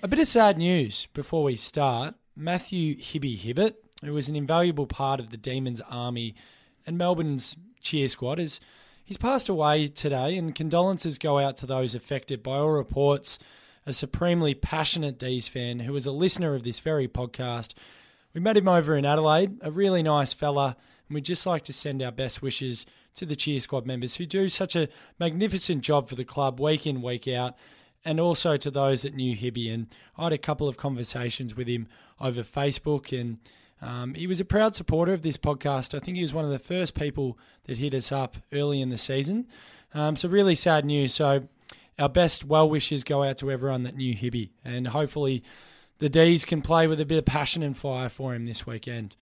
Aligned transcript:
A 0.00 0.06
bit 0.06 0.20
of 0.20 0.28
sad 0.28 0.58
news 0.58 1.08
before 1.12 1.42
we 1.42 1.56
start. 1.56 2.14
Matthew 2.36 2.94
Hibby 2.98 3.36
Hibbert, 3.36 3.74
who 4.04 4.14
was 4.14 4.28
an 4.28 4.36
invaluable 4.36 4.86
part 4.86 5.18
of 5.18 5.30
the 5.30 5.36
Demons 5.36 5.80
Army 5.90 6.36
and 6.86 6.96
Melbourne's 6.96 7.56
cheer 7.80 8.06
squad, 8.06 8.38
is 8.38 8.60
he's 9.04 9.16
passed 9.16 9.48
away 9.48 9.88
today, 9.88 10.36
and 10.38 10.54
condolences 10.54 11.18
go 11.18 11.40
out 11.40 11.56
to 11.56 11.66
those 11.66 11.96
affected. 11.96 12.44
By 12.44 12.58
all 12.58 12.70
reports, 12.70 13.40
a 13.86 13.92
supremely 13.92 14.54
passionate 14.54 15.18
D's 15.18 15.48
fan 15.48 15.80
who 15.80 15.92
was 15.92 16.06
a 16.06 16.12
listener 16.12 16.54
of 16.54 16.62
this 16.62 16.78
very 16.78 17.08
podcast. 17.08 17.74
We 18.32 18.40
met 18.40 18.56
him 18.56 18.68
over 18.68 18.94
in 18.94 19.04
Adelaide, 19.04 19.58
a 19.62 19.72
really 19.72 20.04
nice 20.04 20.32
fella, 20.32 20.76
and 21.08 21.14
we'd 21.16 21.24
just 21.24 21.44
like 21.44 21.64
to 21.64 21.72
send 21.72 22.04
our 22.04 22.12
best 22.12 22.40
wishes 22.40 22.86
to 23.14 23.26
the 23.26 23.34
cheer 23.34 23.58
squad 23.58 23.84
members 23.84 24.14
who 24.14 24.26
do 24.26 24.48
such 24.48 24.76
a 24.76 24.88
magnificent 25.18 25.82
job 25.82 26.08
for 26.08 26.14
the 26.14 26.24
club 26.24 26.60
week 26.60 26.86
in, 26.86 27.02
week 27.02 27.26
out, 27.26 27.56
and 28.04 28.20
also 28.20 28.56
to 28.56 28.70
those 28.70 29.02
that 29.02 29.14
knew 29.14 29.36
Hibby. 29.36 29.72
And 29.72 29.88
I 30.16 30.24
had 30.24 30.32
a 30.32 30.38
couple 30.38 30.68
of 30.68 30.76
conversations 30.76 31.56
with 31.56 31.68
him 31.68 31.88
over 32.20 32.42
Facebook, 32.42 33.18
and 33.18 33.38
um, 33.80 34.14
he 34.14 34.26
was 34.26 34.40
a 34.40 34.44
proud 34.44 34.74
supporter 34.74 35.12
of 35.12 35.22
this 35.22 35.36
podcast. 35.36 35.94
I 35.94 36.00
think 36.00 36.16
he 36.16 36.22
was 36.22 36.34
one 36.34 36.44
of 36.44 36.50
the 36.50 36.58
first 36.58 36.94
people 36.94 37.38
that 37.64 37.78
hit 37.78 37.94
us 37.94 38.10
up 38.10 38.36
early 38.52 38.80
in 38.80 38.90
the 38.90 38.98
season. 38.98 39.46
Um, 39.94 40.16
so, 40.16 40.28
really 40.28 40.54
sad 40.54 40.84
news. 40.84 41.14
So, 41.14 41.48
our 41.98 42.08
best 42.08 42.44
well 42.44 42.68
wishes 42.68 43.02
go 43.04 43.24
out 43.24 43.38
to 43.38 43.50
everyone 43.50 43.82
that 43.84 43.96
knew 43.96 44.14
Hibby, 44.14 44.50
and 44.64 44.88
hopefully 44.88 45.42
the 45.98 46.08
D's 46.08 46.44
can 46.44 46.62
play 46.62 46.86
with 46.86 47.00
a 47.00 47.06
bit 47.06 47.18
of 47.18 47.24
passion 47.24 47.62
and 47.62 47.76
fire 47.76 48.08
for 48.08 48.34
him 48.34 48.44
this 48.44 48.66
weekend. 48.66 49.16